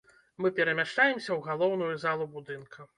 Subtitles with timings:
[0.45, 2.79] Мы перамяшчаемся ў галоўную залу будынка.